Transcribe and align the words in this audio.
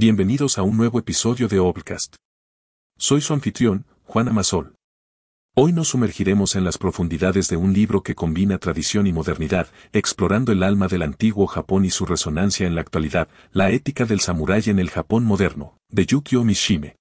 Bienvenidos 0.00 0.58
a 0.58 0.62
un 0.62 0.76
nuevo 0.76 1.00
episodio 1.00 1.48
de 1.48 1.58
Obcast. 1.58 2.14
Soy 2.96 3.20
su 3.20 3.32
anfitrión, 3.32 3.84
Juan 4.04 4.28
Amasol. 4.28 4.76
Hoy 5.56 5.72
nos 5.72 5.88
sumergiremos 5.88 6.54
en 6.54 6.62
las 6.62 6.78
profundidades 6.78 7.48
de 7.48 7.56
un 7.56 7.72
libro 7.72 8.04
que 8.04 8.14
combina 8.14 8.58
tradición 8.58 9.08
y 9.08 9.12
modernidad, 9.12 9.66
explorando 9.92 10.52
el 10.52 10.62
alma 10.62 10.86
del 10.86 11.02
antiguo 11.02 11.48
Japón 11.48 11.84
y 11.84 11.90
su 11.90 12.06
resonancia 12.06 12.68
en 12.68 12.76
la 12.76 12.80
actualidad, 12.80 13.26
la 13.50 13.72
ética 13.72 14.04
del 14.04 14.20
samurái 14.20 14.62
en 14.66 14.78
el 14.78 14.88
Japón 14.88 15.24
moderno, 15.24 15.76
de 15.88 16.06
Yukio 16.06 16.44
Mishime. 16.44 16.94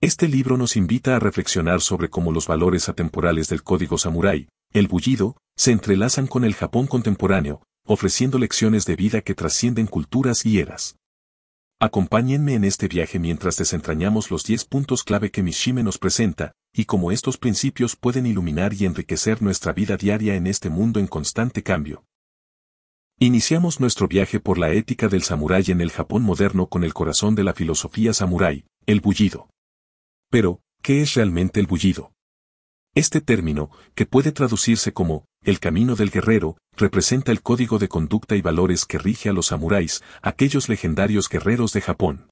Este 0.00 0.28
libro 0.28 0.56
nos 0.56 0.76
invita 0.76 1.16
a 1.16 1.18
reflexionar 1.18 1.80
sobre 1.80 2.08
cómo 2.08 2.30
los 2.30 2.46
valores 2.46 2.88
atemporales 2.88 3.48
del 3.48 3.64
código 3.64 3.98
samurái, 3.98 4.46
el 4.72 4.86
bullido, 4.86 5.38
se 5.56 5.72
entrelazan 5.72 6.28
con 6.28 6.44
el 6.44 6.54
Japón 6.54 6.86
contemporáneo, 6.86 7.64
ofreciendo 7.84 8.38
lecciones 8.38 8.84
de 8.84 8.94
vida 8.94 9.22
que 9.22 9.34
trascienden 9.34 9.88
culturas 9.88 10.46
y 10.46 10.60
eras. 10.60 10.99
Acompáñenme 11.82 12.52
en 12.52 12.64
este 12.64 12.88
viaje 12.88 13.18
mientras 13.18 13.56
desentrañamos 13.56 14.30
los 14.30 14.44
10 14.44 14.66
puntos 14.66 15.02
clave 15.02 15.30
que 15.30 15.42
Mishime 15.42 15.82
nos 15.82 15.96
presenta, 15.96 16.52
y 16.74 16.84
cómo 16.84 17.10
estos 17.10 17.38
principios 17.38 17.96
pueden 17.96 18.26
iluminar 18.26 18.74
y 18.74 18.84
enriquecer 18.84 19.40
nuestra 19.40 19.72
vida 19.72 19.96
diaria 19.96 20.34
en 20.34 20.46
este 20.46 20.68
mundo 20.68 21.00
en 21.00 21.06
constante 21.06 21.62
cambio. 21.62 22.04
Iniciamos 23.18 23.80
nuestro 23.80 24.08
viaje 24.08 24.40
por 24.40 24.58
la 24.58 24.70
ética 24.72 25.08
del 25.08 25.22
samurái 25.22 25.70
en 25.70 25.80
el 25.80 25.90
Japón 25.90 26.22
moderno 26.22 26.66
con 26.66 26.84
el 26.84 26.92
corazón 26.92 27.34
de 27.34 27.44
la 27.44 27.54
filosofía 27.54 28.12
samurái, 28.12 28.66
el 28.84 29.00
bullido. 29.00 29.48
Pero, 30.28 30.60
¿qué 30.82 31.00
es 31.00 31.14
realmente 31.14 31.60
el 31.60 31.66
bullido? 31.66 32.12
Este 32.94 33.20
término, 33.20 33.70
que 33.94 34.04
puede 34.04 34.32
traducirse 34.32 34.92
como 34.92 35.24
el 35.44 35.60
camino 35.60 35.94
del 35.94 36.10
guerrero, 36.10 36.56
representa 36.76 37.30
el 37.30 37.40
código 37.40 37.78
de 37.78 37.88
conducta 37.88 38.34
y 38.34 38.42
valores 38.42 38.84
que 38.84 38.98
rige 38.98 39.28
a 39.28 39.32
los 39.32 39.46
samuráis, 39.46 40.02
aquellos 40.22 40.68
legendarios 40.68 41.28
guerreros 41.28 41.72
de 41.72 41.82
Japón. 41.82 42.30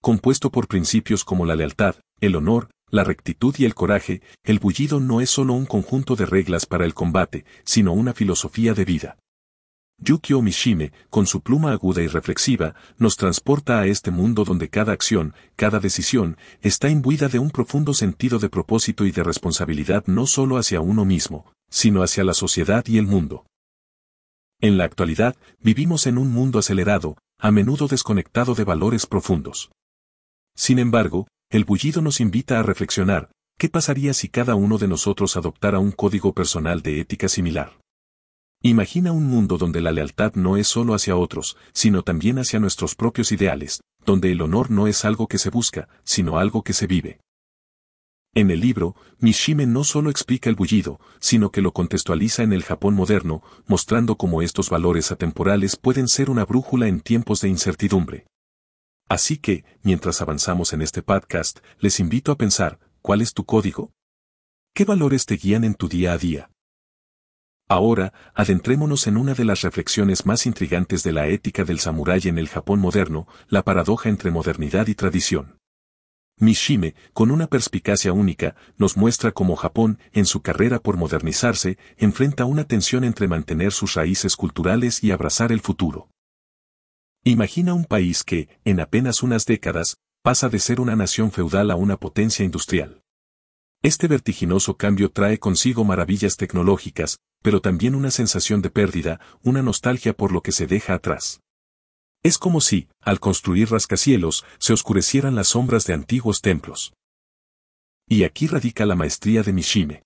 Compuesto 0.00 0.50
por 0.52 0.68
principios 0.68 1.24
como 1.24 1.46
la 1.46 1.56
lealtad, 1.56 1.96
el 2.20 2.36
honor, 2.36 2.70
la 2.90 3.02
rectitud 3.02 3.54
y 3.58 3.64
el 3.64 3.74
coraje, 3.74 4.22
el 4.44 4.60
bullido 4.60 5.00
no 5.00 5.20
es 5.20 5.30
solo 5.30 5.54
un 5.54 5.66
conjunto 5.66 6.14
de 6.14 6.26
reglas 6.26 6.64
para 6.64 6.84
el 6.84 6.94
combate, 6.94 7.44
sino 7.64 7.92
una 7.92 8.14
filosofía 8.14 8.72
de 8.74 8.84
vida. 8.84 9.18
Yukio 10.02 10.40
Mishime, 10.40 10.92
con 11.10 11.26
su 11.26 11.42
pluma 11.42 11.72
aguda 11.72 12.02
y 12.02 12.06
reflexiva, 12.06 12.74
nos 12.96 13.16
transporta 13.16 13.80
a 13.80 13.86
este 13.86 14.10
mundo 14.10 14.44
donde 14.44 14.70
cada 14.70 14.92
acción, 14.92 15.34
cada 15.56 15.78
decisión, 15.78 16.38
está 16.62 16.88
imbuida 16.88 17.28
de 17.28 17.38
un 17.38 17.50
profundo 17.50 17.92
sentido 17.92 18.38
de 18.38 18.48
propósito 18.48 19.04
y 19.04 19.10
de 19.10 19.22
responsabilidad 19.22 20.04
no 20.06 20.26
solo 20.26 20.56
hacia 20.56 20.80
uno 20.80 21.04
mismo, 21.04 21.52
sino 21.68 22.02
hacia 22.02 22.24
la 22.24 22.32
sociedad 22.32 22.84
y 22.86 22.96
el 22.96 23.06
mundo. 23.06 23.44
En 24.62 24.78
la 24.78 24.84
actualidad, 24.84 25.36
vivimos 25.60 26.06
en 26.06 26.16
un 26.16 26.32
mundo 26.32 26.58
acelerado, 26.58 27.18
a 27.38 27.50
menudo 27.50 27.86
desconectado 27.86 28.54
de 28.54 28.64
valores 28.64 29.06
profundos. 29.06 29.70
Sin 30.56 30.78
embargo, 30.78 31.28
el 31.50 31.64
bullido 31.64 32.00
nos 32.00 32.20
invita 32.20 32.58
a 32.58 32.62
reflexionar, 32.62 33.30
¿qué 33.58 33.68
pasaría 33.68 34.14
si 34.14 34.28
cada 34.28 34.54
uno 34.54 34.78
de 34.78 34.88
nosotros 34.88 35.36
adoptara 35.36 35.78
un 35.78 35.92
código 35.92 36.32
personal 36.32 36.80
de 36.80 37.00
ética 37.00 37.28
similar? 37.28 37.78
Imagina 38.62 39.12
un 39.12 39.26
mundo 39.26 39.56
donde 39.56 39.80
la 39.80 39.90
lealtad 39.90 40.34
no 40.34 40.58
es 40.58 40.66
solo 40.66 40.92
hacia 40.92 41.16
otros, 41.16 41.56
sino 41.72 42.02
también 42.02 42.38
hacia 42.38 42.60
nuestros 42.60 42.94
propios 42.94 43.32
ideales, 43.32 43.80
donde 44.04 44.32
el 44.32 44.42
honor 44.42 44.70
no 44.70 44.86
es 44.86 45.06
algo 45.06 45.28
que 45.28 45.38
se 45.38 45.48
busca, 45.48 45.88
sino 46.04 46.38
algo 46.38 46.62
que 46.62 46.74
se 46.74 46.86
vive. 46.86 47.20
En 48.34 48.50
el 48.50 48.60
libro, 48.60 48.96
Mishime 49.18 49.66
no 49.66 49.82
solo 49.82 50.10
explica 50.10 50.50
el 50.50 50.56
bullido, 50.56 51.00
sino 51.20 51.50
que 51.50 51.62
lo 51.62 51.72
contextualiza 51.72 52.42
en 52.42 52.52
el 52.52 52.62
Japón 52.62 52.94
moderno, 52.94 53.42
mostrando 53.66 54.16
cómo 54.16 54.42
estos 54.42 54.68
valores 54.68 55.10
atemporales 55.10 55.76
pueden 55.76 56.06
ser 56.06 56.28
una 56.28 56.44
brújula 56.44 56.86
en 56.86 57.00
tiempos 57.00 57.40
de 57.40 57.48
incertidumbre. 57.48 58.26
Así 59.08 59.38
que, 59.38 59.64
mientras 59.82 60.20
avanzamos 60.20 60.74
en 60.74 60.82
este 60.82 61.02
podcast, 61.02 61.60
les 61.78 61.98
invito 61.98 62.30
a 62.30 62.36
pensar, 62.36 62.78
¿cuál 63.00 63.22
es 63.22 63.32
tu 63.32 63.44
código? 63.44 63.90
¿Qué 64.74 64.84
valores 64.84 65.24
te 65.24 65.36
guían 65.36 65.64
en 65.64 65.74
tu 65.74 65.88
día 65.88 66.12
a 66.12 66.18
día? 66.18 66.50
Ahora, 67.70 68.12
adentrémonos 68.34 69.06
en 69.06 69.16
una 69.16 69.32
de 69.32 69.44
las 69.44 69.60
reflexiones 69.60 70.26
más 70.26 70.44
intrigantes 70.44 71.04
de 71.04 71.12
la 71.12 71.28
ética 71.28 71.62
del 71.62 71.78
samurái 71.78 72.22
en 72.24 72.36
el 72.36 72.48
Japón 72.48 72.80
moderno, 72.80 73.28
la 73.46 73.62
paradoja 73.62 74.08
entre 74.08 74.32
modernidad 74.32 74.88
y 74.88 74.96
tradición. 74.96 75.56
Mishime, 76.36 76.96
con 77.12 77.30
una 77.30 77.46
perspicacia 77.46 78.12
única, 78.12 78.56
nos 78.76 78.96
muestra 78.96 79.30
cómo 79.30 79.54
Japón, 79.54 80.00
en 80.10 80.26
su 80.26 80.42
carrera 80.42 80.80
por 80.80 80.96
modernizarse, 80.96 81.78
enfrenta 81.96 82.44
una 82.44 82.64
tensión 82.64 83.04
entre 83.04 83.28
mantener 83.28 83.70
sus 83.70 83.94
raíces 83.94 84.34
culturales 84.34 85.04
y 85.04 85.12
abrazar 85.12 85.52
el 85.52 85.60
futuro. 85.60 86.08
Imagina 87.22 87.72
un 87.72 87.84
país 87.84 88.24
que, 88.24 88.48
en 88.64 88.80
apenas 88.80 89.22
unas 89.22 89.46
décadas, 89.46 89.94
pasa 90.22 90.48
de 90.48 90.58
ser 90.58 90.80
una 90.80 90.96
nación 90.96 91.30
feudal 91.30 91.70
a 91.70 91.76
una 91.76 91.98
potencia 91.98 92.44
industrial. 92.44 93.00
Este 93.82 94.08
vertiginoso 94.08 94.76
cambio 94.76 95.10
trae 95.10 95.38
consigo 95.38 95.84
maravillas 95.84 96.36
tecnológicas, 96.36 97.18
pero 97.42 97.62
también 97.62 97.94
una 97.94 98.10
sensación 98.10 98.60
de 98.60 98.68
pérdida, 98.68 99.20
una 99.42 99.62
nostalgia 99.62 100.12
por 100.12 100.32
lo 100.32 100.42
que 100.42 100.52
se 100.52 100.66
deja 100.66 100.92
atrás. 100.92 101.40
Es 102.22 102.36
como 102.36 102.60
si, 102.60 102.88
al 103.00 103.20
construir 103.20 103.70
rascacielos, 103.70 104.44
se 104.58 104.74
oscurecieran 104.74 105.34
las 105.34 105.48
sombras 105.48 105.86
de 105.86 105.94
antiguos 105.94 106.42
templos. 106.42 106.92
Y 108.06 108.24
aquí 108.24 108.48
radica 108.48 108.84
la 108.84 108.96
maestría 108.96 109.42
de 109.42 109.54
Mishime. 109.54 110.02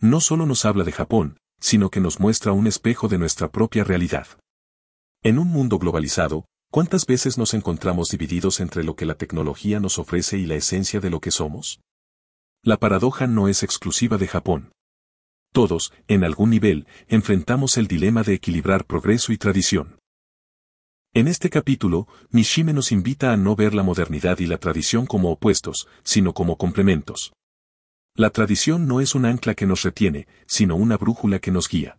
No 0.00 0.20
solo 0.20 0.44
nos 0.44 0.64
habla 0.64 0.82
de 0.82 0.90
Japón, 0.90 1.38
sino 1.60 1.90
que 1.90 2.00
nos 2.00 2.18
muestra 2.18 2.50
un 2.50 2.66
espejo 2.66 3.06
de 3.06 3.18
nuestra 3.18 3.52
propia 3.52 3.84
realidad. 3.84 4.26
En 5.22 5.38
un 5.38 5.46
mundo 5.46 5.78
globalizado, 5.78 6.46
¿cuántas 6.72 7.06
veces 7.06 7.38
nos 7.38 7.54
encontramos 7.54 8.08
divididos 8.08 8.58
entre 8.58 8.82
lo 8.82 8.96
que 8.96 9.06
la 9.06 9.14
tecnología 9.14 9.78
nos 9.78 10.00
ofrece 10.00 10.36
y 10.38 10.46
la 10.46 10.56
esencia 10.56 10.98
de 10.98 11.10
lo 11.10 11.20
que 11.20 11.30
somos? 11.30 11.80
La 12.68 12.76
paradoja 12.76 13.26
no 13.26 13.48
es 13.48 13.62
exclusiva 13.62 14.18
de 14.18 14.28
Japón. 14.28 14.74
Todos, 15.54 15.90
en 16.06 16.22
algún 16.22 16.50
nivel, 16.50 16.86
enfrentamos 17.06 17.78
el 17.78 17.88
dilema 17.88 18.22
de 18.22 18.34
equilibrar 18.34 18.84
progreso 18.84 19.32
y 19.32 19.38
tradición. 19.38 19.98
En 21.14 21.28
este 21.28 21.48
capítulo, 21.48 22.08
Mishime 22.28 22.74
nos 22.74 22.92
invita 22.92 23.32
a 23.32 23.38
no 23.38 23.56
ver 23.56 23.72
la 23.72 23.82
modernidad 23.82 24.38
y 24.40 24.44
la 24.44 24.58
tradición 24.58 25.06
como 25.06 25.30
opuestos, 25.30 25.88
sino 26.02 26.34
como 26.34 26.58
complementos. 26.58 27.32
La 28.14 28.28
tradición 28.28 28.86
no 28.86 29.00
es 29.00 29.14
un 29.14 29.24
ancla 29.24 29.54
que 29.54 29.64
nos 29.64 29.82
retiene, 29.82 30.28
sino 30.46 30.76
una 30.76 30.98
brújula 30.98 31.38
que 31.38 31.50
nos 31.50 31.70
guía. 31.70 31.98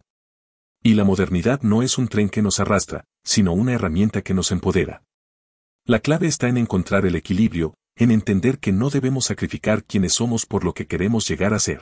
Y 0.83 0.93
la 0.93 1.03
modernidad 1.03 1.63
no 1.63 1.81
es 1.81 1.97
un 1.97 2.09
tren 2.09 2.29
que 2.29 2.43
nos 2.43 2.59
arrastra, 2.59 3.05
sino 3.23 3.53
una 3.53 3.73
herramienta 3.73 4.21
que 4.21 4.35
nos 4.35 4.51
empodera. 4.51 5.01
La 5.85 5.97
clave 5.97 6.27
está 6.27 6.47
en 6.47 6.57
encontrar 6.57 7.07
el 7.07 7.15
equilibrio, 7.15 7.73
en 7.99 8.11
entender 8.11 8.59
que 8.59 8.71
no 8.71 8.89
debemos 8.89 9.25
sacrificar 9.25 9.83
quienes 9.83 10.13
somos 10.13 10.45
por 10.45 10.63
lo 10.63 10.73
que 10.73 10.87
queremos 10.87 11.27
llegar 11.27 11.53
a 11.53 11.59
ser. 11.59 11.81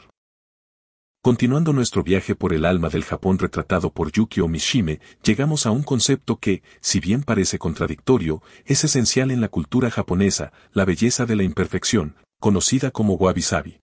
Continuando 1.22 1.73
nuestro 1.73 2.03
viaje 2.03 2.33
por 2.33 2.53
el 2.53 2.66
alma 2.66 2.89
del 2.89 3.03
Japón 3.03 3.38
retratado 3.38 3.91
por 3.91 4.11
Yukio 4.11 4.47
Mishime, 4.47 5.00
llegamos 5.23 5.67
a 5.67 5.72
un 5.72 5.83
concepto 5.83 6.39
que, 6.39 6.63
si 6.81 7.00
bien 7.00 7.22
parece 7.22 7.59
contradictorio, 7.59 8.41
es 8.66 8.83
esencial 8.83 9.29
en 9.29 9.41
la 9.41 9.50
cultura 9.50 9.91
japonesa, 9.91 10.51
la 10.73 10.85
belleza 10.85 11.27
de 11.27 11.35
la 11.35 11.44
imperfección, 11.44 12.16
conocida 12.39 12.89
como 12.89 13.13
wabi-sabi. 13.13 13.79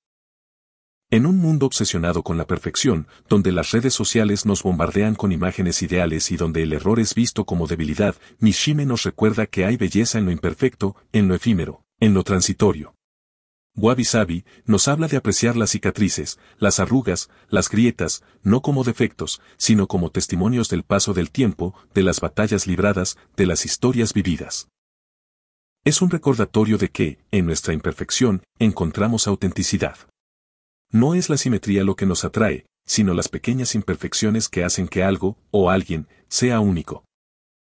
En 1.11 1.27
un 1.27 1.37
mundo 1.37 1.67
obsesionado 1.67 2.25
con 2.25 2.37
la 2.37 2.49
perfección, 2.49 3.07
donde 3.29 3.53
las 3.53 3.71
redes 3.71 3.95
sociales 3.95 4.45
nos 4.45 4.65
bombardean 4.65 5.15
con 5.15 5.31
imágenes 5.31 5.83
ideales 5.83 6.33
y 6.33 6.37
donde 6.37 6.65
el 6.65 6.73
error 6.73 6.99
es 6.99 7.15
visto 7.15 7.45
como 7.45 7.69
debilidad, 7.69 8.17
Mishime 8.41 8.87
nos 8.87 9.05
recuerda 9.05 9.47
que 9.47 9.65
hay 9.67 9.77
belleza 9.77 10.19
en 10.19 10.25
lo 10.25 10.33
imperfecto, 10.33 10.97
en 11.13 11.29
lo 11.29 11.35
efímero, 11.37 11.84
en 12.05 12.13
lo 12.13 12.23
transitorio. 12.23 12.95
Wabi 13.77 14.05
Sabi 14.05 14.45
nos 14.67 14.89
habla 14.89 15.09
de 15.09 15.17
apreciar 15.17 15.57
las 15.57 15.71
cicatrices, 15.71 16.39
las 16.59 16.79
arrugas, 16.79 17.31
las 17.49 17.71
grietas, 17.71 18.23
no 18.43 18.61
como 18.61 18.85
defectos, 18.85 19.41
sino 19.57 19.89
como 19.89 20.11
testimonios 20.11 20.69
del 20.69 20.83
paso 20.83 21.15
del 21.15 21.31
tiempo, 21.31 21.75
de 21.95 22.03
las 22.03 22.21
batallas 22.21 22.67
libradas, 22.67 23.17
de 23.37 23.47
las 23.47 23.65
historias 23.65 24.13
vividas. 24.13 24.69
Es 25.83 26.03
un 26.03 26.11
recordatorio 26.11 26.77
de 26.77 26.91
que, 26.91 27.19
en 27.31 27.47
nuestra 27.47 27.73
imperfección, 27.73 28.43
encontramos 28.59 29.27
autenticidad. 29.27 29.97
No 30.93 31.15
es 31.15 31.31
la 31.31 31.39
simetría 31.39 31.85
lo 31.85 31.97
que 31.97 32.07
nos 32.07 32.25
atrae, 32.25 32.67
sino 32.87 33.15
las 33.15 33.29
pequeñas 33.29 33.75
imperfecciones 33.75 34.51
que 34.51 34.63
hacen 34.63 34.89
que 34.89 35.03
algo, 35.03 35.39
o 35.51 35.71
alguien, 35.71 36.07
sea 36.29 36.61
único. 36.61 37.05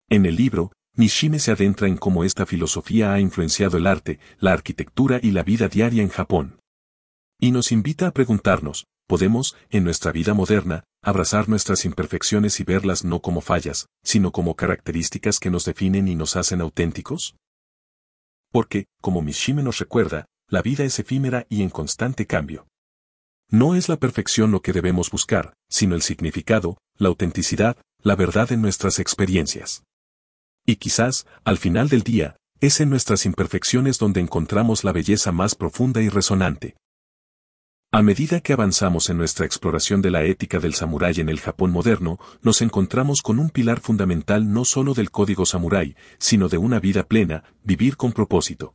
En 0.09 0.27
el 0.27 0.35
libro, 0.35 0.73
Mishime 0.99 1.39
se 1.39 1.53
adentra 1.53 1.89
en 1.89 1.99
cómo 1.99 2.25
esta 2.25 2.47
filosofía 2.47 3.13
ha 3.13 3.21
influenciado 3.21 3.77
el 3.77 3.87
arte, 3.87 4.19
la 4.39 4.55
arquitectura 4.55 5.21
y 5.23 5.31
la 5.31 5.43
vida 5.43 5.69
diaria 5.69 6.03
en 6.03 6.09
Japón. 6.09 6.59
Y 7.39 7.53
nos 7.53 7.71
invita 7.71 8.07
a 8.07 8.13
preguntarnos, 8.13 8.87
¿podemos, 9.07 9.57
en 9.69 9.85
nuestra 9.85 10.11
vida 10.11 10.33
moderna, 10.33 10.85
abrazar 11.03 11.51
nuestras 11.51 11.85
imperfecciones 11.85 12.61
y 12.61 12.65
verlas 12.65 13.05
no 13.05 13.21
como 13.21 13.43
fallas, 13.43 13.89
sino 14.03 14.33
como 14.33 14.57
características 14.57 15.39
que 15.39 15.51
nos 15.51 15.67
definen 15.67 16.09
y 16.09 16.15
nos 16.15 16.35
hacen 16.35 16.63
auténticos? 16.63 17.37
Porque, 18.51 18.87
como 19.03 19.21
Mishime 19.21 19.63
nos 19.63 19.79
recuerda, 19.79 20.25
la 20.49 20.63
vida 20.63 20.85
es 20.85 20.99
efímera 20.99 21.45
y 21.51 21.61
en 21.61 21.69
constante 21.69 22.27
cambio. 22.27 22.69
No 23.51 23.75
es 23.75 23.91
la 23.91 23.99
perfección 23.99 24.51
lo 24.51 24.63
que 24.63 24.73
debemos 24.73 25.11
buscar, 25.11 25.53
sino 25.69 25.95
el 25.95 26.01
significado, 26.01 26.79
la 26.97 27.09
autenticidad, 27.09 27.77
la 28.03 28.17
verdad 28.17 28.51
en 28.51 28.63
nuestras 28.63 28.99
experiencias. 28.99 29.86
Y 30.67 30.77
quizás, 30.77 31.27
al 31.45 31.59
final 31.59 31.89
del 31.89 32.03
día, 32.03 32.37
es 32.61 32.81
en 32.81 32.91
nuestras 32.91 33.25
imperfecciones 33.25 33.99
donde 33.99 34.21
encontramos 34.21 34.83
la 34.83 34.91
belleza 34.91 35.31
más 35.31 35.55
profunda 35.55 36.03
y 36.03 36.09
resonante. 36.09 36.75
A 37.93 38.03
medida 38.03 38.41
que 38.41 38.53
avanzamos 38.53 39.09
en 39.09 39.17
nuestra 39.17 39.47
exploración 39.47 40.03
de 40.03 40.11
la 40.11 40.25
ética 40.25 40.59
del 40.59 40.75
samurái 40.75 41.21
en 41.21 41.29
el 41.29 41.39
Japón 41.39 41.71
moderno, 41.71 42.19
nos 42.43 42.61
encontramos 42.61 43.23
con 43.23 43.39
un 43.39 43.49
pilar 43.49 43.79
fundamental 43.79 44.53
no 44.53 44.65
solo 44.65 44.93
del 44.93 45.13
código 45.13 45.47
samurái, 45.47 45.95
sino 46.19 46.49
de 46.49 46.59
una 46.59 46.81
vida 46.81 47.05
plena, 47.05 47.45
vivir 47.63 47.97
con 47.97 48.13
propósito. 48.13 48.75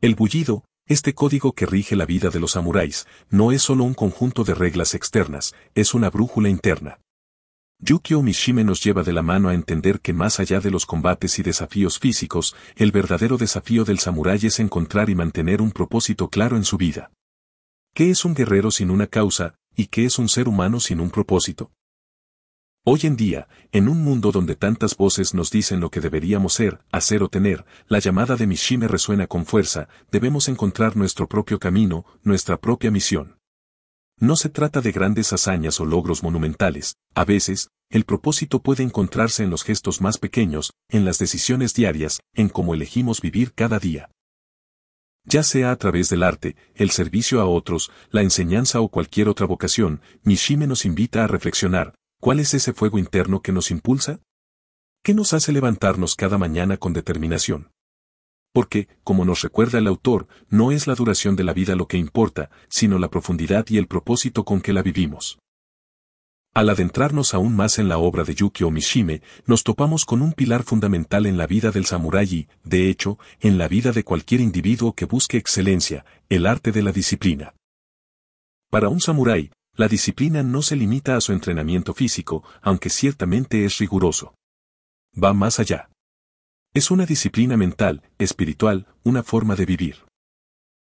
El 0.00 0.14
bullido, 0.14 0.64
este 0.86 1.12
código 1.12 1.52
que 1.54 1.66
rige 1.66 1.96
la 1.96 2.06
vida 2.06 2.30
de 2.30 2.38
los 2.38 2.52
samuráis, 2.52 3.08
no 3.30 3.50
es 3.50 3.62
solo 3.62 3.82
un 3.82 3.94
conjunto 3.94 4.44
de 4.44 4.54
reglas 4.54 4.94
externas, 4.94 5.54
es 5.74 5.92
una 5.92 6.08
brújula 6.08 6.48
interna. 6.48 7.00
Yukio 7.80 8.22
Mishime 8.22 8.64
nos 8.64 8.82
lleva 8.82 9.04
de 9.04 9.12
la 9.12 9.22
mano 9.22 9.48
a 9.48 9.54
entender 9.54 10.00
que 10.00 10.12
más 10.12 10.40
allá 10.40 10.58
de 10.58 10.72
los 10.72 10.84
combates 10.84 11.38
y 11.38 11.44
desafíos 11.44 12.00
físicos, 12.00 12.56
el 12.74 12.90
verdadero 12.90 13.38
desafío 13.38 13.84
del 13.84 14.00
samurái 14.00 14.46
es 14.46 14.58
encontrar 14.58 15.10
y 15.10 15.14
mantener 15.14 15.62
un 15.62 15.70
propósito 15.70 16.28
claro 16.28 16.56
en 16.56 16.64
su 16.64 16.76
vida. 16.76 17.12
¿Qué 17.94 18.10
es 18.10 18.24
un 18.24 18.34
guerrero 18.34 18.72
sin 18.72 18.90
una 18.90 19.06
causa, 19.06 19.54
y 19.76 19.86
qué 19.86 20.06
es 20.06 20.18
un 20.18 20.28
ser 20.28 20.48
humano 20.48 20.80
sin 20.80 20.98
un 20.98 21.10
propósito? 21.10 21.70
Hoy 22.84 23.00
en 23.04 23.16
día, 23.16 23.46
en 23.70 23.88
un 23.88 24.02
mundo 24.02 24.32
donde 24.32 24.56
tantas 24.56 24.96
voces 24.96 25.32
nos 25.32 25.52
dicen 25.52 25.78
lo 25.78 25.90
que 25.90 26.00
deberíamos 26.00 26.54
ser, 26.54 26.80
hacer 26.90 27.22
o 27.22 27.28
tener, 27.28 27.64
la 27.86 28.00
llamada 28.00 28.34
de 28.34 28.48
Mishime 28.48 28.88
resuena 28.88 29.28
con 29.28 29.46
fuerza, 29.46 29.88
debemos 30.10 30.48
encontrar 30.48 30.96
nuestro 30.96 31.28
propio 31.28 31.60
camino, 31.60 32.04
nuestra 32.24 32.56
propia 32.56 32.90
misión. 32.90 33.37
No 34.20 34.36
se 34.36 34.48
trata 34.48 34.80
de 34.80 34.92
grandes 34.92 35.32
hazañas 35.32 35.80
o 35.80 35.84
logros 35.84 36.22
monumentales, 36.22 36.94
a 37.14 37.24
veces, 37.24 37.68
el 37.90 38.04
propósito 38.04 38.60
puede 38.60 38.82
encontrarse 38.82 39.44
en 39.44 39.50
los 39.50 39.62
gestos 39.62 40.00
más 40.00 40.18
pequeños, 40.18 40.72
en 40.88 41.04
las 41.04 41.18
decisiones 41.18 41.74
diarias, 41.74 42.20
en 42.34 42.48
cómo 42.48 42.74
elegimos 42.74 43.20
vivir 43.20 43.52
cada 43.54 43.78
día 43.78 44.10
ya 45.28 45.42
sea 45.42 45.70
a 45.70 45.76
través 45.76 46.08
del 46.08 46.22
arte, 46.22 46.56
el 46.74 46.90
servicio 46.90 47.40
a 47.40 47.44
otros, 47.44 47.90
la 48.10 48.22
enseñanza 48.22 48.80
o 48.80 48.88
cualquier 48.88 49.28
otra 49.28 49.46
vocación, 49.46 50.00
Mishime 50.22 50.66
nos 50.66 50.86
invita 50.86 51.22
a 51.22 51.26
reflexionar, 51.26 51.94
¿cuál 52.20 52.40
es 52.40 52.54
ese 52.54 52.72
fuego 52.72 52.98
interno 52.98 53.42
que 53.42 53.52
nos 53.52 53.70
impulsa? 53.70 54.20
¿Qué 55.04 55.14
nos 55.14 55.34
hace 55.34 55.52
levantarnos 55.52 56.16
cada 56.16 56.38
mañana 56.38 56.78
con 56.78 56.94
determinación? 56.94 57.70
Porque, 58.58 58.88
como 59.04 59.24
nos 59.24 59.42
recuerda 59.42 59.78
el 59.78 59.86
autor, 59.86 60.26
no 60.48 60.72
es 60.72 60.88
la 60.88 60.96
duración 60.96 61.36
de 61.36 61.44
la 61.44 61.52
vida 61.52 61.76
lo 61.76 61.86
que 61.86 61.96
importa, 61.96 62.50
sino 62.68 62.98
la 62.98 63.08
profundidad 63.08 63.64
y 63.68 63.78
el 63.78 63.86
propósito 63.86 64.44
con 64.44 64.60
que 64.60 64.72
la 64.72 64.82
vivimos. 64.82 65.38
Al 66.54 66.68
adentrarnos 66.68 67.34
aún 67.34 67.54
más 67.54 67.78
en 67.78 67.88
la 67.88 67.98
obra 67.98 68.24
de 68.24 68.34
Yukio 68.34 68.72
Mishime, 68.72 69.22
nos 69.46 69.62
topamos 69.62 70.04
con 70.04 70.22
un 70.22 70.32
pilar 70.32 70.64
fundamental 70.64 71.26
en 71.26 71.38
la 71.38 71.46
vida 71.46 71.70
del 71.70 71.86
samurái 71.86 72.34
y, 72.34 72.48
de 72.64 72.90
hecho, 72.90 73.16
en 73.38 73.58
la 73.58 73.68
vida 73.68 73.92
de 73.92 74.02
cualquier 74.02 74.40
individuo 74.40 74.92
que 74.92 75.04
busque 75.04 75.36
excelencia, 75.36 76.04
el 76.28 76.44
arte 76.44 76.72
de 76.72 76.82
la 76.82 76.90
disciplina. 76.90 77.54
Para 78.70 78.88
un 78.88 79.00
samurái, 79.00 79.52
la 79.76 79.86
disciplina 79.86 80.42
no 80.42 80.62
se 80.62 80.74
limita 80.74 81.14
a 81.14 81.20
su 81.20 81.32
entrenamiento 81.32 81.94
físico, 81.94 82.42
aunque 82.60 82.90
ciertamente 82.90 83.64
es 83.64 83.78
riguroso. 83.78 84.34
Va 85.14 85.32
más 85.32 85.60
allá. 85.60 85.90
Es 86.74 86.90
una 86.90 87.06
disciplina 87.06 87.56
mental, 87.56 88.02
espiritual, 88.18 88.86
una 89.02 89.22
forma 89.22 89.56
de 89.56 89.64
vivir. 89.64 89.96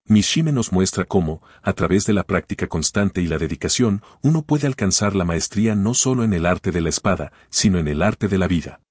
Mishime 0.06 0.52
nos 0.52 0.72
muestra 0.72 1.06
cómo, 1.06 1.42
a 1.62 1.74
través 1.74 2.06
de 2.06 2.14
la 2.14 2.24
práctica 2.24 2.68
constante 2.68 3.22
y 3.22 3.28
la 3.28 3.38
dedicación, 3.38 4.02
uno 4.22 4.42
puede 4.44 4.68
alcanzar 4.68 5.16
la 5.16 5.26
maestría 5.26 5.76
no 5.76 5.94
solo 5.94 6.24
en 6.24 6.34
el 6.34 6.46
arte 6.46 6.72
de 6.72 6.82
la 6.82 6.90
espada, 6.90 7.32
sino 7.50 7.80
en 7.80 7.88
el 7.88 8.02
arte 8.02 8.28
de 8.28 8.38
la 8.38 8.48
vida. 8.48 8.82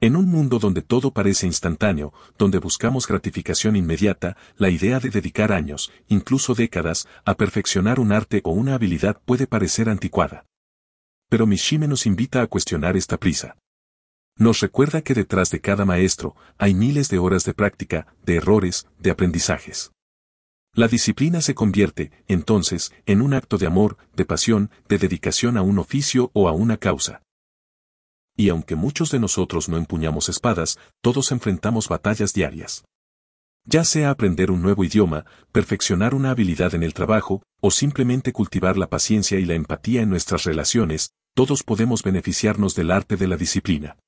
En 0.00 0.16
un 0.16 0.26
mundo 0.26 0.58
donde 0.58 0.82
todo 0.82 1.12
parece 1.12 1.46
instantáneo, 1.46 2.12
donde 2.36 2.58
buscamos 2.58 3.06
gratificación 3.06 3.76
inmediata, 3.76 4.36
la 4.56 4.70
idea 4.70 4.98
de 4.98 5.10
dedicar 5.10 5.52
años, 5.52 5.92
incluso 6.08 6.54
décadas, 6.54 7.06
a 7.24 7.34
perfeccionar 7.34 8.00
un 8.00 8.12
arte 8.12 8.40
o 8.44 8.50
una 8.50 8.74
habilidad 8.74 9.20
puede 9.24 9.46
parecer 9.46 9.88
anticuada. 9.88 10.46
Pero 11.28 11.46
Mishime 11.46 11.86
nos 11.86 12.06
invita 12.06 12.42
a 12.42 12.46
cuestionar 12.48 12.96
esta 12.96 13.18
prisa. 13.18 13.56
Nos 14.36 14.60
recuerda 14.60 15.02
que 15.02 15.14
detrás 15.14 15.50
de 15.50 15.60
cada 15.60 15.84
maestro 15.84 16.34
hay 16.58 16.74
miles 16.74 17.08
de 17.08 17.18
horas 17.18 17.44
de 17.44 17.54
práctica, 17.54 18.06
de 18.24 18.36
errores, 18.36 18.86
de 18.98 19.10
aprendizajes. 19.10 19.92
La 20.74 20.88
disciplina 20.88 21.42
se 21.42 21.54
convierte, 21.54 22.12
entonces, 22.28 22.92
en 23.04 23.20
un 23.20 23.34
acto 23.34 23.58
de 23.58 23.66
amor, 23.66 23.98
de 24.16 24.24
pasión, 24.24 24.70
de 24.88 24.96
dedicación 24.96 25.58
a 25.58 25.62
un 25.62 25.78
oficio 25.78 26.30
o 26.32 26.48
a 26.48 26.52
una 26.52 26.78
causa. 26.78 27.22
Y 28.36 28.48
aunque 28.48 28.74
muchos 28.74 29.10
de 29.10 29.18
nosotros 29.18 29.68
no 29.68 29.76
empuñamos 29.76 30.30
espadas, 30.30 30.78
todos 31.02 31.30
enfrentamos 31.30 31.88
batallas 31.88 32.32
diarias. 32.32 32.84
Ya 33.66 33.84
sea 33.84 34.10
aprender 34.10 34.50
un 34.50 34.62
nuevo 34.62 34.82
idioma, 34.82 35.26
perfeccionar 35.52 36.14
una 36.14 36.30
habilidad 36.30 36.74
en 36.74 36.82
el 36.82 36.94
trabajo, 36.94 37.42
o 37.60 37.70
simplemente 37.70 38.32
cultivar 38.32 38.78
la 38.78 38.88
paciencia 38.88 39.38
y 39.38 39.44
la 39.44 39.54
empatía 39.54 40.00
en 40.00 40.08
nuestras 40.08 40.44
relaciones, 40.44 41.12
todos 41.34 41.62
podemos 41.62 42.02
beneficiarnos 42.02 42.74
del 42.74 42.90
arte 42.90 43.16
de 43.16 43.28
la 43.28 43.36
disciplina. 43.36 43.98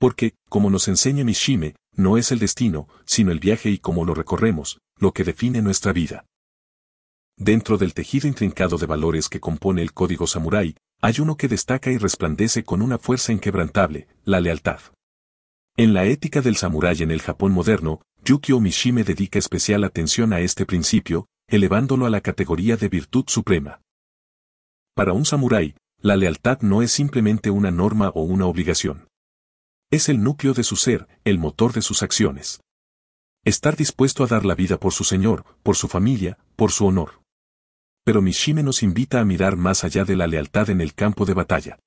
Porque, 0.00 0.32
como 0.48 0.70
nos 0.70 0.88
enseña 0.88 1.24
Mishime, 1.24 1.76
no 1.94 2.16
es 2.16 2.32
el 2.32 2.38
destino, 2.38 2.88
sino 3.04 3.32
el 3.32 3.38
viaje 3.38 3.68
y 3.68 3.76
cómo 3.76 4.06
lo 4.06 4.14
recorremos, 4.14 4.80
lo 4.96 5.12
que 5.12 5.24
define 5.24 5.60
nuestra 5.60 5.92
vida. 5.92 6.24
Dentro 7.36 7.76
del 7.76 7.92
tejido 7.92 8.26
intrincado 8.26 8.78
de 8.78 8.86
valores 8.86 9.28
que 9.28 9.40
compone 9.40 9.82
el 9.82 9.92
código 9.92 10.26
samurái, 10.26 10.74
hay 11.02 11.20
uno 11.20 11.36
que 11.36 11.48
destaca 11.48 11.90
y 11.90 11.98
resplandece 11.98 12.64
con 12.64 12.80
una 12.80 12.96
fuerza 12.96 13.30
inquebrantable, 13.34 14.08
la 14.24 14.40
lealtad. 14.40 14.80
En 15.76 15.92
la 15.92 16.06
ética 16.06 16.40
del 16.40 16.56
samurái 16.56 17.02
en 17.02 17.10
el 17.10 17.20
Japón 17.20 17.52
moderno, 17.52 18.00
Yukio 18.24 18.58
Mishime 18.58 19.04
dedica 19.04 19.38
especial 19.38 19.84
atención 19.84 20.32
a 20.32 20.40
este 20.40 20.64
principio, 20.64 21.26
elevándolo 21.46 22.06
a 22.06 22.10
la 22.10 22.22
categoría 22.22 22.78
de 22.78 22.88
virtud 22.88 23.24
suprema. 23.26 23.82
Para 24.94 25.12
un 25.12 25.26
samurái, 25.26 25.74
la 26.00 26.16
lealtad 26.16 26.62
no 26.62 26.80
es 26.80 26.90
simplemente 26.90 27.50
una 27.50 27.70
norma 27.70 28.08
o 28.14 28.22
una 28.22 28.46
obligación. 28.46 29.09
Es 29.92 30.08
el 30.08 30.22
núcleo 30.22 30.54
de 30.54 30.62
su 30.62 30.76
ser, 30.76 31.08
el 31.24 31.38
motor 31.38 31.72
de 31.72 31.82
sus 31.82 32.04
acciones. 32.04 32.60
Estar 33.44 33.76
dispuesto 33.76 34.22
a 34.22 34.28
dar 34.28 34.44
la 34.44 34.54
vida 34.54 34.78
por 34.78 34.92
su 34.92 35.02
Señor, 35.02 35.44
por 35.64 35.74
su 35.74 35.88
familia, 35.88 36.38
por 36.54 36.70
su 36.70 36.86
honor. 36.86 37.22
Pero 38.04 38.22
Mishime 38.22 38.62
nos 38.62 38.84
invita 38.84 39.20
a 39.20 39.24
mirar 39.24 39.56
más 39.56 39.82
allá 39.82 40.04
de 40.04 40.14
la 40.14 40.28
lealtad 40.28 40.70
en 40.70 40.80
el 40.80 40.94
campo 40.94 41.26
de 41.26 41.34
batalla. 41.34 41.80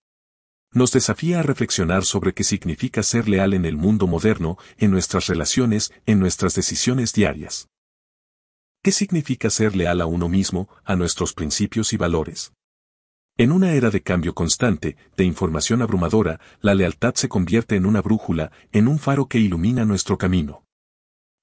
Nos 0.73 0.91
desafía 0.91 1.39
a 1.39 1.43
reflexionar 1.43 2.03
sobre 2.03 2.33
qué 2.33 2.43
significa 2.43 3.03
ser 3.03 3.29
leal 3.29 3.53
en 3.53 3.63
el 3.63 3.77
mundo 3.77 4.05
moderno, 4.05 4.57
en 4.77 4.91
nuestras 4.91 5.27
relaciones, 5.27 5.93
en 6.05 6.19
nuestras 6.19 6.55
decisiones 6.55 7.13
diarias. 7.13 7.69
¿Qué 8.83 8.91
significa 8.91 9.49
ser 9.49 9.77
leal 9.77 10.01
a 10.01 10.07
uno 10.07 10.27
mismo, 10.27 10.67
a 10.83 10.97
nuestros 10.97 11.33
principios 11.33 11.93
y 11.93 11.97
valores? 11.97 12.51
En 13.35 13.51
una 13.51 13.73
era 13.73 13.89
de 13.89 14.03
cambio 14.03 14.35
constante, 14.35 14.95
de 15.17 15.23
información 15.23 15.81
abrumadora, 15.81 16.39
la 16.61 16.75
lealtad 16.75 17.15
se 17.15 17.29
convierte 17.29 17.75
en 17.75 17.87
una 17.87 18.01
brújula, 18.01 18.51
en 18.71 18.87
un 18.87 18.99
faro 18.99 19.27
que 19.27 19.39
ilumina 19.39 19.85
nuestro 19.85 20.19
camino. 20.19 20.65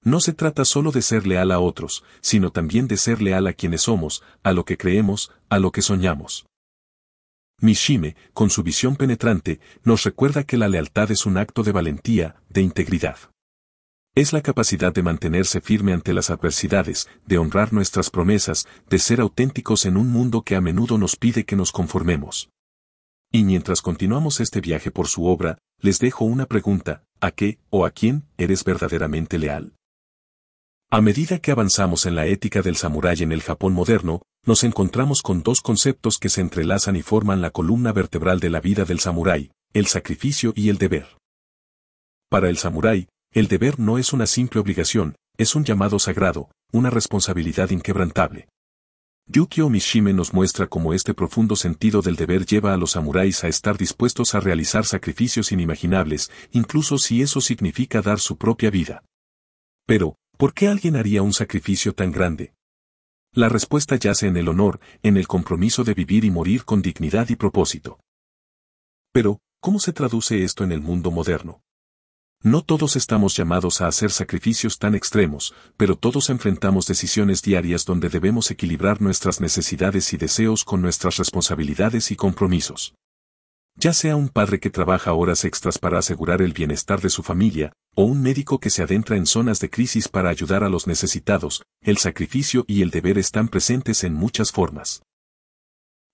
No 0.01 0.21
se 0.21 0.31
trata 0.31 0.63
solo 0.63 0.91
de 0.91 1.01
ser 1.01 1.27
leal 1.27 1.51
a 1.51 1.59
otros, 1.59 2.03
sino 2.21 2.51
también 2.51 2.87
de 2.87 2.95
ser 2.95 3.21
leal 3.21 3.45
a 3.45 3.53
quienes 3.53 3.81
somos, 3.81 4.23
a 4.41 4.53
lo 4.53 4.63
que 4.63 4.77
creemos, 4.77 5.33
a 5.49 5.59
lo 5.59 5.73
que 5.73 5.81
soñamos. 5.81 6.45
Mishime, 7.59 8.15
con 8.33 8.49
su 8.49 8.63
visión 8.63 8.95
penetrante, 8.95 9.59
nos 9.83 10.03
recuerda 10.03 10.45
que 10.45 10.57
la 10.57 10.69
lealtad 10.69 11.11
es 11.11 11.25
un 11.25 11.37
acto 11.37 11.61
de 11.61 11.73
valentía, 11.73 12.37
de 12.49 12.61
integridad. 12.61 13.17
Es 14.13 14.33
la 14.33 14.41
capacidad 14.41 14.93
de 14.93 15.03
mantenerse 15.03 15.61
firme 15.61 15.93
ante 15.93 16.13
las 16.13 16.29
adversidades, 16.29 17.07
de 17.25 17.37
honrar 17.37 17.71
nuestras 17.71 18.09
promesas, 18.09 18.67
de 18.89 18.99
ser 18.99 19.21
auténticos 19.21 19.85
en 19.85 19.95
un 19.95 20.09
mundo 20.09 20.41
que 20.41 20.57
a 20.57 20.61
menudo 20.61 20.97
nos 20.97 21.15
pide 21.15 21.45
que 21.45 21.55
nos 21.55 21.71
conformemos. 21.71 22.49
Y 23.31 23.45
mientras 23.45 23.81
continuamos 23.81 24.41
este 24.41 24.59
viaje 24.59 24.91
por 24.91 25.07
su 25.07 25.27
obra, 25.27 25.59
les 25.79 25.99
dejo 25.99 26.25
una 26.25 26.45
pregunta, 26.45 27.05
¿a 27.21 27.31
qué 27.31 27.59
o 27.69 27.85
a 27.85 27.91
quién 27.91 28.25
eres 28.37 28.65
verdaderamente 28.65 29.39
leal? 29.39 29.75
A 30.89 30.99
medida 30.99 31.39
que 31.39 31.51
avanzamos 31.51 32.05
en 32.05 32.15
la 32.15 32.27
ética 32.27 32.61
del 32.61 32.75
samurái 32.75 33.23
en 33.23 33.31
el 33.31 33.41
Japón 33.41 33.71
moderno, 33.71 34.23
nos 34.45 34.65
encontramos 34.65 35.21
con 35.21 35.41
dos 35.41 35.61
conceptos 35.61 36.17
que 36.17 36.27
se 36.27 36.41
entrelazan 36.41 36.97
y 36.97 37.01
forman 37.01 37.39
la 37.39 37.51
columna 37.51 37.93
vertebral 37.93 38.41
de 38.41 38.49
la 38.49 38.59
vida 38.59 38.83
del 38.83 38.99
samurái, 38.99 39.51
el 39.73 39.85
sacrificio 39.85 40.51
y 40.53 40.67
el 40.67 40.77
deber. 40.77 41.07
Para 42.29 42.49
el 42.49 42.57
samurái, 42.57 43.07
el 43.33 43.47
deber 43.47 43.79
no 43.79 43.97
es 43.97 44.11
una 44.11 44.27
simple 44.27 44.59
obligación, 44.59 45.15
es 45.37 45.55
un 45.55 45.63
llamado 45.63 45.99
sagrado, 45.99 46.49
una 46.73 46.89
responsabilidad 46.89 47.69
inquebrantable. 47.69 48.49
Yukio 49.25 49.69
Mishime 49.69 50.11
nos 50.11 50.33
muestra 50.33 50.67
cómo 50.67 50.93
este 50.93 51.13
profundo 51.13 51.55
sentido 51.55 52.01
del 52.01 52.17
deber 52.17 52.45
lleva 52.45 52.73
a 52.73 52.77
los 52.77 52.91
samuráis 52.91 53.45
a 53.45 53.47
estar 53.47 53.77
dispuestos 53.77 54.35
a 54.35 54.41
realizar 54.41 54.85
sacrificios 54.85 55.53
inimaginables, 55.53 56.29
incluso 56.51 56.97
si 56.97 57.21
eso 57.21 57.39
significa 57.39 58.01
dar 58.01 58.19
su 58.19 58.37
propia 58.37 58.69
vida. 58.69 59.05
Pero, 59.85 60.17
¿por 60.37 60.53
qué 60.53 60.67
alguien 60.67 60.97
haría 60.97 61.21
un 61.21 61.31
sacrificio 61.33 61.93
tan 61.93 62.11
grande? 62.11 62.53
La 63.33 63.47
respuesta 63.47 63.95
yace 63.95 64.27
en 64.27 64.35
el 64.35 64.49
honor, 64.49 64.81
en 65.03 65.15
el 65.15 65.27
compromiso 65.27 65.85
de 65.85 65.93
vivir 65.93 66.25
y 66.25 66.31
morir 66.31 66.65
con 66.65 66.81
dignidad 66.81 67.29
y 67.29 67.37
propósito. 67.37 68.01
Pero, 69.13 69.39
¿cómo 69.61 69.79
se 69.79 69.93
traduce 69.93 70.43
esto 70.43 70.65
en 70.65 70.73
el 70.73 70.81
mundo 70.81 71.11
moderno? 71.11 71.61
No 72.43 72.63
todos 72.63 72.95
estamos 72.95 73.37
llamados 73.37 73.81
a 73.81 73.87
hacer 73.87 74.09
sacrificios 74.09 74.79
tan 74.79 74.95
extremos, 74.95 75.53
pero 75.77 75.95
todos 75.95 76.31
enfrentamos 76.31 76.87
decisiones 76.87 77.43
diarias 77.43 77.85
donde 77.85 78.09
debemos 78.09 78.49
equilibrar 78.49 78.99
nuestras 78.99 79.41
necesidades 79.41 80.11
y 80.11 80.17
deseos 80.17 80.63
con 80.63 80.81
nuestras 80.81 81.17
responsabilidades 81.17 82.09
y 82.09 82.15
compromisos. 82.15 82.95
Ya 83.75 83.93
sea 83.93 84.15
un 84.15 84.27
padre 84.27 84.59
que 84.59 84.71
trabaja 84.71 85.13
horas 85.13 85.45
extras 85.45 85.77
para 85.77 85.99
asegurar 85.99 86.41
el 86.41 86.53
bienestar 86.53 86.99
de 86.99 87.11
su 87.11 87.21
familia, 87.21 87.73
o 87.95 88.05
un 88.05 88.23
médico 88.23 88.59
que 88.59 88.71
se 88.71 88.81
adentra 88.81 89.17
en 89.17 89.27
zonas 89.27 89.59
de 89.59 89.69
crisis 89.69 90.07
para 90.07 90.29
ayudar 90.29 90.63
a 90.63 90.69
los 90.69 90.87
necesitados, 90.87 91.61
el 91.83 91.97
sacrificio 91.97 92.65
y 92.67 92.81
el 92.81 92.89
deber 92.89 93.19
están 93.19 93.49
presentes 93.49 94.03
en 94.03 94.15
muchas 94.15 94.51
formas. 94.51 95.03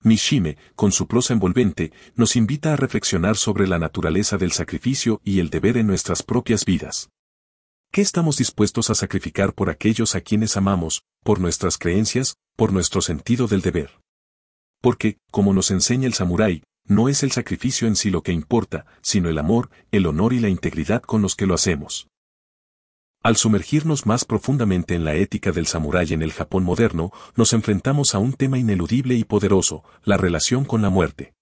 Mishime, 0.07 0.57
con 0.75 0.91
su 0.91 1.05
prosa 1.05 1.33
envolvente, 1.33 1.91
nos 2.15 2.35
invita 2.35 2.73
a 2.73 2.75
reflexionar 2.77 3.35
sobre 3.35 3.67
la 3.67 3.77
naturaleza 3.77 4.37
del 4.37 4.53
sacrificio 4.53 5.21
y 5.23 5.39
el 5.39 5.49
deber 5.49 5.77
en 5.77 5.85
nuestras 5.85 6.23
propias 6.23 6.65
vidas. 6.65 7.09
¿Qué 7.91 8.01
estamos 8.01 8.37
dispuestos 8.37 8.89
a 8.89 8.95
sacrificar 8.95 9.53
por 9.53 9.69
aquellos 9.69 10.15
a 10.15 10.21
quienes 10.21 10.57
amamos, 10.57 11.03
por 11.23 11.39
nuestras 11.39 11.77
creencias, 11.77 12.37
por 12.55 12.73
nuestro 12.73 13.01
sentido 13.01 13.47
del 13.47 13.61
deber? 13.61 13.99
Porque, 14.81 15.17
como 15.31 15.53
nos 15.53 15.71
enseña 15.71 16.07
el 16.07 16.13
samurái, 16.13 16.63
no 16.85 17.09
es 17.09 17.23
el 17.23 17.31
sacrificio 17.31 17.87
en 17.87 17.95
sí 17.95 18.09
lo 18.09 18.23
que 18.23 18.31
importa, 18.31 18.85
sino 19.01 19.29
el 19.29 19.37
amor, 19.37 19.69
el 19.91 20.05
honor 20.05 20.33
y 20.33 20.39
la 20.39 20.49
integridad 20.49 21.01
con 21.01 21.21
los 21.21 21.35
que 21.35 21.45
lo 21.45 21.53
hacemos. 21.53 22.07
Al 23.27 23.35
sumergirnos 23.35 24.05
más 24.05 24.23
profundamente 24.23 24.95
en 24.95 25.03
la 25.03 25.15
ética 25.15 25.51
del 25.51 25.67
samurái 25.67 26.13
en 26.13 26.21
el 26.21 26.31
Japón 26.31 26.63
moderno, 26.63 27.11
nos 27.35 27.51
enfrentamos 27.51 28.15
a 28.15 28.19
un 28.19 28.31
tema 28.31 28.57
ineludible 28.57 29.15
y 29.15 29.25
poderoso, 29.25 29.83
la 30.05 30.15
relación 30.15 30.63
con 30.63 30.81
la 30.81 30.89
muerte. 30.89 31.33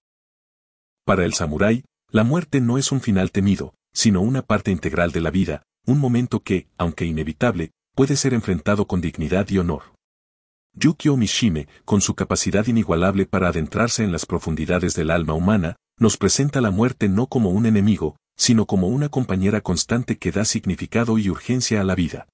Para 1.04 1.24
el 1.24 1.32
samurái, 1.32 1.84
la 2.10 2.24
muerte 2.24 2.60
no 2.60 2.76
es 2.76 2.90
un 2.90 3.00
final 3.00 3.30
temido, 3.30 3.72
sino 3.94 4.20
una 4.20 4.42
parte 4.42 4.72
integral 4.72 5.12
de 5.12 5.20
la 5.20 5.30
vida, 5.30 5.62
un 5.86 6.00
momento 6.00 6.40
que, 6.40 6.66
aunque 6.76 7.04
inevitable, 7.04 7.70
puede 7.94 8.16
ser 8.16 8.34
enfrentado 8.34 8.88
con 8.88 9.00
dignidad 9.00 9.48
y 9.50 9.58
honor. 9.58 9.82
Yukio 10.74 11.16
Mishime, 11.16 11.68
con 11.84 12.00
su 12.00 12.16
capacidad 12.16 12.66
inigualable 12.66 13.26
para 13.26 13.50
adentrarse 13.50 14.02
en 14.02 14.10
las 14.10 14.26
profundidades 14.26 14.94
del 14.94 15.12
alma 15.12 15.34
humana, 15.34 15.76
nos 16.00 16.16
presenta 16.16 16.60
la 16.60 16.72
muerte 16.72 17.08
no 17.08 17.28
como 17.28 17.50
un 17.50 17.64
enemigo, 17.64 18.16
sino 18.36 18.66
como 18.66 18.88
una 18.88 19.08
compañera 19.08 19.60
constante 19.60 20.18
que 20.18 20.30
da 20.30 20.44
significado 20.44 21.18
y 21.18 21.30
urgencia 21.30 21.80
a 21.80 21.84
la 21.84 21.94
vida. 21.94 22.28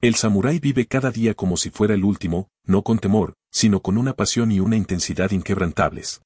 El 0.00 0.16
samurái 0.16 0.58
vive 0.58 0.86
cada 0.86 1.10
día 1.10 1.34
como 1.34 1.56
si 1.56 1.70
fuera 1.70 1.94
el 1.94 2.04
último, 2.04 2.48
no 2.64 2.82
con 2.82 2.98
temor, 2.98 3.34
sino 3.50 3.80
con 3.80 3.98
una 3.98 4.14
pasión 4.14 4.50
y 4.50 4.60
una 4.60 4.76
intensidad 4.76 5.30
inquebrantables. 5.30 6.22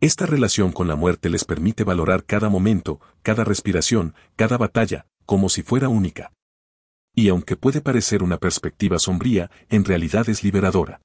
Esta 0.00 0.26
relación 0.26 0.72
con 0.72 0.88
la 0.88 0.96
muerte 0.96 1.30
les 1.30 1.44
permite 1.44 1.84
valorar 1.84 2.24
cada 2.24 2.48
momento, 2.48 3.00
cada 3.22 3.44
respiración, 3.44 4.14
cada 4.34 4.58
batalla, 4.58 5.06
como 5.24 5.48
si 5.48 5.62
fuera 5.62 5.88
única. 5.88 6.32
Y 7.14 7.28
aunque 7.28 7.56
puede 7.56 7.80
parecer 7.80 8.22
una 8.22 8.38
perspectiva 8.38 8.98
sombría, 8.98 9.50
en 9.70 9.84
realidad 9.84 10.28
es 10.28 10.44
liberadora. 10.44 11.00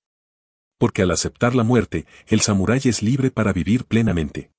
Porque 0.78 1.04
al 1.04 1.12
aceptar 1.12 1.56
la 1.56 1.64
muerte, 1.64 2.06
el 2.28 2.42
samurái 2.42 2.82
es 2.86 3.02
libre 3.02 3.32
para 3.32 3.54
vivir 3.54 3.86
plenamente. 3.86 4.52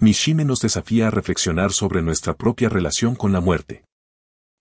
Mishime 0.00 0.44
nos 0.44 0.60
desafía 0.60 1.08
a 1.08 1.10
reflexionar 1.10 1.72
sobre 1.72 2.02
nuestra 2.02 2.36
propia 2.36 2.68
relación 2.68 3.16
con 3.16 3.32
la 3.32 3.40
muerte. 3.40 3.82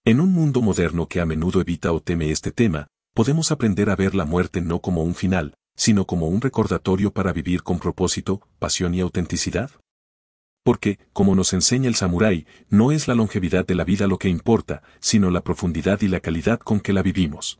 En 0.03 0.19
un 0.19 0.33
mundo 0.33 0.63
moderno 0.63 1.07
que 1.07 1.21
a 1.21 1.27
menudo 1.27 1.61
evita 1.61 1.91
o 1.91 1.99
teme 1.99 2.31
este 2.31 2.51
tema, 2.51 2.87
podemos 3.13 3.51
aprender 3.51 3.91
a 3.91 3.95
ver 3.95 4.15
la 4.15 4.25
muerte 4.25 4.61
no 4.61 4.79
como 4.79 5.03
un 5.03 5.13
final, 5.13 5.53
sino 5.75 6.07
como 6.07 6.27
un 6.27 6.41
recordatorio 6.41 7.13
para 7.13 7.33
vivir 7.33 7.61
con 7.61 7.77
propósito, 7.77 8.41
pasión 8.57 8.95
y 8.95 9.01
autenticidad. 9.01 9.69
Porque, 10.63 10.97
como 11.13 11.35
nos 11.35 11.53
enseña 11.53 11.87
el 11.87 11.93
samurái, 11.93 12.47
no 12.69 12.91
es 12.91 13.07
la 13.07 13.13
longevidad 13.13 13.63
de 13.63 13.75
la 13.75 13.83
vida 13.83 14.07
lo 14.07 14.17
que 14.17 14.29
importa, 14.29 14.81
sino 14.99 15.29
la 15.29 15.41
profundidad 15.41 16.01
y 16.01 16.07
la 16.07 16.19
calidad 16.19 16.59
con 16.59 16.79
que 16.79 16.93
la 16.93 17.03
vivimos. 17.03 17.59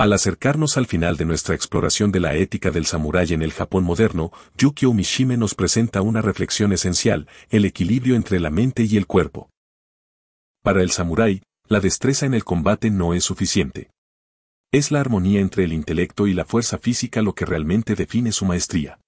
Al 0.00 0.14
acercarnos 0.14 0.78
al 0.78 0.86
final 0.86 1.18
de 1.18 1.26
nuestra 1.26 1.54
exploración 1.54 2.10
de 2.10 2.20
la 2.20 2.34
ética 2.34 2.70
del 2.70 2.86
samurái 2.86 3.34
en 3.34 3.42
el 3.42 3.52
Japón 3.52 3.84
moderno, 3.84 4.32
Yukio 4.56 4.94
Mishime 4.94 5.36
nos 5.36 5.54
presenta 5.54 6.00
una 6.00 6.22
reflexión 6.22 6.72
esencial, 6.72 7.28
el 7.50 7.66
equilibrio 7.66 8.16
entre 8.16 8.40
la 8.40 8.48
mente 8.48 8.82
y 8.84 8.96
el 8.96 9.06
cuerpo. 9.06 9.50
Para 10.62 10.80
el 10.80 10.90
samurái, 10.90 11.42
la 11.68 11.80
destreza 11.80 12.24
en 12.24 12.32
el 12.32 12.44
combate 12.44 12.88
no 12.88 13.12
es 13.12 13.24
suficiente. 13.24 13.90
Es 14.72 14.90
la 14.90 15.00
armonía 15.00 15.40
entre 15.40 15.64
el 15.64 15.74
intelecto 15.74 16.26
y 16.26 16.32
la 16.32 16.46
fuerza 16.46 16.78
física 16.78 17.20
lo 17.20 17.34
que 17.34 17.44
realmente 17.44 17.94
define 17.94 18.32
su 18.32 18.46
maestría. 18.46 18.98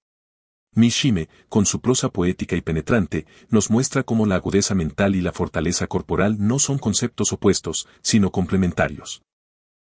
Mishime, 0.75 1.27
con 1.49 1.65
su 1.65 1.81
prosa 1.81 2.09
poética 2.09 2.55
y 2.55 2.61
penetrante, 2.61 3.25
nos 3.49 3.71
muestra 3.71 4.03
cómo 4.03 4.27
la 4.27 4.35
agudeza 4.35 4.75
mental 4.75 5.15
y 5.15 5.21
la 5.21 5.31
fortaleza 5.31 5.87
corporal 5.87 6.35
no 6.37 6.59
son 6.59 6.77
conceptos 6.77 7.33
opuestos, 7.33 7.87
sino 8.03 8.31
complementarios. 8.31 9.23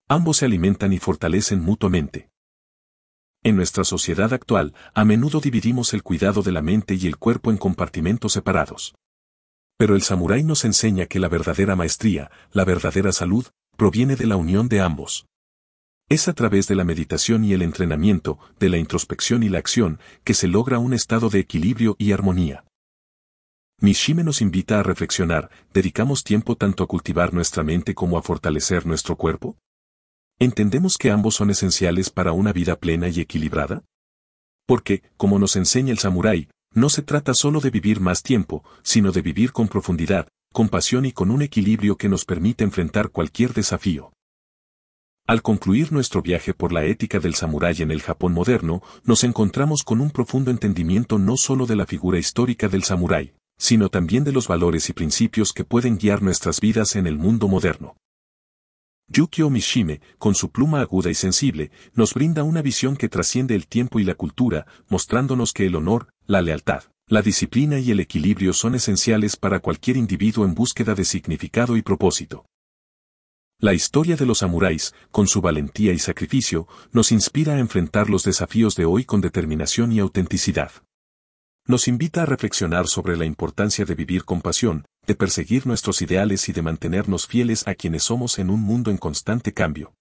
Ambos 0.08 0.36
se 0.36 0.44
alimentan 0.44 0.92
y 0.92 0.98
fortalecen 0.98 1.60
mutuamente. 1.60 2.30
En 3.42 3.56
nuestra 3.56 3.82
sociedad 3.82 4.32
actual, 4.32 4.72
a 4.94 5.04
menudo 5.04 5.40
dividimos 5.40 5.94
el 5.94 6.04
cuidado 6.04 6.42
de 6.42 6.52
la 6.52 6.62
mente 6.62 6.94
y 6.94 7.08
el 7.08 7.16
cuerpo 7.16 7.50
en 7.50 7.56
compartimentos 7.56 8.32
separados. 8.32 8.94
Pero 9.76 9.96
el 9.96 10.02
samurái 10.02 10.44
nos 10.44 10.64
enseña 10.64 11.06
que 11.06 11.18
la 11.18 11.28
verdadera 11.28 11.75
maestría, 11.75 12.30
la 12.52 12.64
verdadera 12.64 13.10
salud, 13.10 13.46
proviene 13.76 14.14
de 14.14 14.26
la 14.26 14.36
unión 14.36 14.68
de 14.68 14.80
ambos. 14.80 15.26
Es 16.08 16.28
a 16.28 16.34
través 16.34 16.68
de 16.68 16.76
la 16.76 16.84
meditación 16.84 17.44
y 17.44 17.52
el 17.52 17.62
entrenamiento, 17.62 18.38
de 18.60 18.68
la 18.68 18.78
introspección 18.78 19.42
y 19.42 19.48
la 19.48 19.58
acción, 19.58 19.98
que 20.22 20.34
se 20.34 20.46
logra 20.46 20.78
un 20.78 20.94
estado 20.94 21.30
de 21.30 21.40
equilibrio 21.40 21.96
y 21.98 22.12
armonía. 22.12 22.64
Mishime 23.80 24.22
nos 24.22 24.40
invita 24.40 24.78
a 24.78 24.84
reflexionar, 24.84 25.50
¿dedicamos 25.75 26.22
tiempo 26.22 26.56
tanto 26.56 26.84
a 26.84 26.86
cultivar 26.86 27.34
nuestra 27.34 27.64
mente 27.64 27.94
como 27.94 28.18
a 28.18 28.22
fortalecer 28.22 28.86
nuestro 28.86 29.16
cuerpo? 29.16 29.58
¿Entendemos 30.38 30.99
que 30.99 31.11
ambos 31.11 31.35
son 31.35 31.49
esenciales 31.49 32.11
para 32.11 32.33
una 32.33 32.52
vida 32.52 32.76
plena 32.76 33.09
y 33.09 33.21
equilibrada? 33.21 33.85
Porque, 34.66 35.02
como 35.16 35.38
nos 35.38 35.57
enseña 35.57 35.93
el 35.93 35.99
samurái, 35.99 36.50
no 36.75 36.90
se 36.90 37.00
trata 37.00 37.33
solo 37.33 37.61
de 37.61 37.71
vivir 37.71 38.00
más 38.00 38.23
tiempo, 38.23 38.62
sino 38.83 39.12
de 39.12 39.23
vivir 39.23 39.52
con 39.52 39.66
profundidad, 39.69 40.28
con 40.52 40.69
pasión 40.69 41.07
y 41.07 41.12
con 41.12 41.31
un 41.31 41.40
equilibrio 41.40 41.97
que 41.97 42.11
nos 42.11 42.26
permite 42.26 42.64
enfrentar 42.64 43.09
cualquier 43.09 43.55
desafío. 43.55 44.12
Al 45.26 45.40
concluir 45.40 45.90
nuestro 45.90 46.21
viaje 46.21 46.52
por 46.52 46.71
la 46.71 46.85
ética 46.85 47.19
del 47.19 47.35
samurái 47.35 47.81
en 47.81 47.90
el 47.90 48.02
Japón 48.02 48.35
moderno, 48.35 48.83
nos 49.05 49.25
encontramos 49.25 49.85
con 49.85 50.02
un 50.02 50.11
profundo 50.11 50.50
entendimiento 50.50 51.19
no 51.19 51.38
solo 51.38 51.64
de 51.64 51.76
la 51.76 51.87
figura 51.87 52.19
histórica 52.19 52.69
del 52.69 52.85
samurái, 52.85 53.33
sino 53.57 53.88
también 53.88 54.23
de 54.23 54.33
los 54.33 54.49
valores 54.49 54.90
y 54.90 54.93
principios 54.93 55.55
que 55.55 55.64
pueden 55.64 55.97
guiar 55.97 56.21
nuestras 56.21 56.61
vidas 56.61 56.95
en 56.95 57.07
el 57.07 57.16
mundo 57.16 57.49
moderno. 57.49 57.97
Yukio 59.08 59.50
Mishime, 59.50 60.00
con 60.18 60.34
su 60.34 60.50
pluma 60.50 60.80
aguda 60.80 61.10
y 61.10 61.14
sensible, 61.14 61.70
nos 61.94 62.12
brinda 62.12 62.42
una 62.42 62.60
visión 62.60 62.96
que 62.96 63.08
trasciende 63.08 63.54
el 63.54 63.68
tiempo 63.68 64.00
y 64.00 64.04
la 64.04 64.14
cultura, 64.14 64.66
mostrándonos 64.88 65.52
que 65.52 65.66
el 65.66 65.76
honor, 65.76 66.08
la 66.26 66.42
lealtad, 66.42 66.82
la 67.06 67.22
disciplina 67.22 67.78
y 67.78 67.92
el 67.92 68.00
equilibrio 68.00 68.52
son 68.52 68.75
esenciales 68.75 69.36
para 69.36 69.60
cualquier 69.60 69.96
individuo 69.96 70.44
en 70.44 70.54
búsqueda 70.54 70.96
de 70.96 71.04
significado 71.04 71.76
y 71.76 71.82
propósito. 71.82 72.46
La 73.60 73.75
historia 73.75 74.16
de 74.16 74.26
los 74.26 74.38
samuráis, 74.38 74.92
con 75.12 75.28
su 75.28 75.40
valentía 75.40 75.92
y 75.92 76.00
sacrificio, 76.00 76.66
nos 76.90 77.12
inspira 77.12 77.54
a 77.54 77.58
enfrentar 77.60 78.10
los 78.10 78.25
desafíos 78.25 78.75
de 78.75 78.86
hoy 78.86 79.04
con 79.04 79.20
determinación 79.20 79.92
y 79.92 80.00
autenticidad. 80.00 80.72
Nos 81.64 81.88
invita 81.88 82.22
a 82.22 82.26
reflexionar 82.26 82.86
sobre 82.86 83.16
la 83.16 83.25
importancia 83.25 83.84
de 83.84 83.94
vivir 83.94 84.25
con 84.25 84.42
pasión, 84.42 84.84
de 85.06 85.14
perseguir 85.14 85.66
nuestros 85.66 86.02
ideales 86.02 86.48
y 86.48 86.52
de 86.52 86.62
mantenernos 86.62 87.26
fieles 87.26 87.66
a 87.66 87.75
quienes 87.75 88.04
somos 88.04 88.38
en 88.38 88.50
un 88.50 88.60
mundo 88.60 88.90
en 88.90 88.96
constante 88.96 89.52
cambio. 89.52 89.94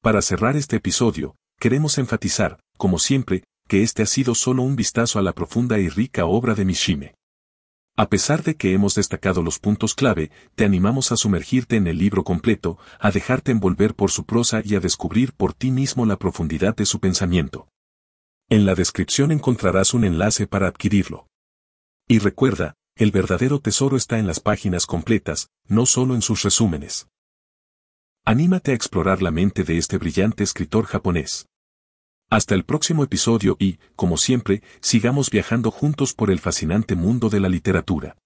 Para 0.00 0.22
cerrar 0.22 0.56
este 0.56 0.76
episodio, 0.76 1.36
queremos 1.58 1.98
enfatizar, 1.98 2.60
como 2.76 2.98
siempre, 2.98 3.44
que 3.66 3.82
este 3.82 4.02
ha 4.02 4.06
sido 4.06 4.34
solo 4.34 4.62
un 4.62 4.76
vistazo 4.76 5.18
a 5.18 5.22
la 5.22 5.32
profunda 5.32 5.78
y 5.78 5.88
rica 5.88 6.24
obra 6.24 6.54
de 6.54 6.64
Mishime. 6.64 7.14
A 7.96 8.08
pesar 8.08 8.44
de 8.44 8.54
que 8.54 8.74
hemos 8.74 8.94
destacado 8.94 9.42
los 9.42 9.58
puntos 9.58 9.94
clave, 9.94 10.30
te 10.54 10.64
animamos 10.64 11.10
a 11.10 11.16
sumergirte 11.16 11.74
en 11.74 11.88
el 11.88 11.98
libro 11.98 12.22
completo, 12.22 12.78
a 13.00 13.10
dejarte 13.10 13.50
envolver 13.50 13.96
por 13.96 14.12
su 14.12 14.24
prosa 14.24 14.62
y 14.64 14.76
a 14.76 14.80
descubrir 14.80 15.32
por 15.32 15.52
ti 15.52 15.72
mismo 15.72 16.06
la 16.06 16.16
profundidad 16.16 16.76
de 16.76 16.86
su 16.86 17.00
pensamiento. 17.00 17.68
En 18.48 18.64
la 18.64 18.76
descripción 18.76 19.32
encontrarás 19.32 19.94
un 19.94 20.04
enlace 20.04 20.46
para 20.46 20.68
adquirirlo. 20.68 21.26
Y 22.06 22.20
recuerda, 22.20 22.74
el 22.98 23.12
verdadero 23.12 23.60
tesoro 23.60 23.96
está 23.96 24.18
en 24.18 24.26
las 24.26 24.40
páginas 24.40 24.84
completas, 24.84 25.50
no 25.68 25.86
solo 25.86 26.16
en 26.16 26.22
sus 26.22 26.42
resúmenes. 26.42 27.06
Anímate 28.24 28.72
a 28.72 28.74
explorar 28.74 29.22
la 29.22 29.30
mente 29.30 29.62
de 29.62 29.78
este 29.78 29.98
brillante 29.98 30.42
escritor 30.42 30.84
japonés. 30.84 31.46
Hasta 32.28 32.56
el 32.56 32.64
próximo 32.64 33.04
episodio 33.04 33.56
y, 33.60 33.78
como 33.94 34.16
siempre, 34.16 34.62
sigamos 34.80 35.30
viajando 35.30 35.70
juntos 35.70 36.12
por 36.12 36.30
el 36.30 36.40
fascinante 36.40 36.96
mundo 36.96 37.30
de 37.30 37.38
la 37.38 37.48
literatura. 37.48 38.16